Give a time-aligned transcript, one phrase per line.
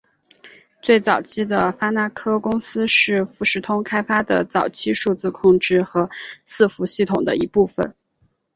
[0.81, 6.09] 最早期的发那科公司是富士通开发的早期数字控制和
[6.47, 7.93] 伺服系统的一部分。